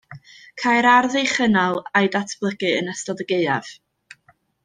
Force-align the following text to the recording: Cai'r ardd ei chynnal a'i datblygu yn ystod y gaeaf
Cai'r 0.61 0.85
ardd 0.91 1.17
ei 1.21 1.27
chynnal 1.33 1.77
a'i 1.99 2.09
datblygu 2.17 2.73
yn 2.79 2.91
ystod 2.95 3.23
y 3.27 3.31
gaeaf 3.35 3.71